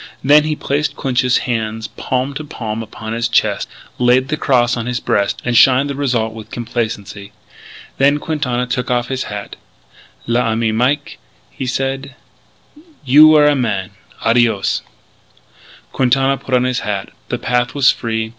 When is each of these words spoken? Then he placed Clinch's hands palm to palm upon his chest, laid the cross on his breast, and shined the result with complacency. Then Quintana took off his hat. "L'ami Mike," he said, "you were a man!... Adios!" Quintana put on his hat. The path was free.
Then 0.23 0.45
he 0.45 0.55
placed 0.55 0.95
Clinch's 0.95 1.37
hands 1.45 1.87
palm 1.87 2.33
to 2.33 2.43
palm 2.43 2.81
upon 2.81 3.13
his 3.13 3.27
chest, 3.27 3.69
laid 3.99 4.29
the 4.29 4.35
cross 4.35 4.75
on 4.75 4.87
his 4.87 4.99
breast, 4.99 5.39
and 5.45 5.55
shined 5.55 5.91
the 5.91 5.95
result 5.95 6.33
with 6.33 6.49
complacency. 6.49 7.33
Then 7.99 8.17
Quintana 8.17 8.65
took 8.65 8.89
off 8.89 9.09
his 9.09 9.25
hat. 9.25 9.57
"L'ami 10.25 10.71
Mike," 10.71 11.19
he 11.51 11.67
said, 11.67 12.15
"you 13.05 13.27
were 13.27 13.45
a 13.45 13.53
man!... 13.55 13.91
Adios!" 14.25 14.81
Quintana 15.91 16.37
put 16.37 16.55
on 16.55 16.63
his 16.63 16.79
hat. 16.79 17.09
The 17.29 17.37
path 17.37 17.75
was 17.75 17.91
free. 17.91 18.29